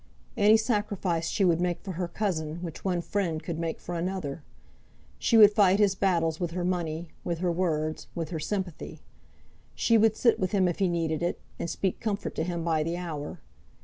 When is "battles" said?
5.93-6.39